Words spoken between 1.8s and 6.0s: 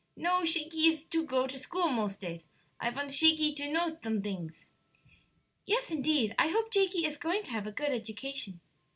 most days. I vants Shakey to knows somedings." "Yes,